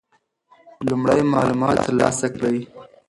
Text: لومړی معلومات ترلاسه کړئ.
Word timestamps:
لومړی 0.89 1.21
معلومات 1.33 1.77
ترلاسه 1.85 2.27
کړئ. 2.35 2.57